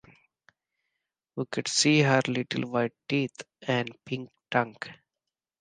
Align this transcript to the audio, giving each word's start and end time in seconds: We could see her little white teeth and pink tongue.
We 1.35 1.45
could 1.45 1.67
see 1.67 2.01
her 2.01 2.21
little 2.27 2.67
white 2.71 2.95
teeth 3.07 3.43
and 3.61 3.95
pink 4.03 4.31
tongue. 4.49 4.77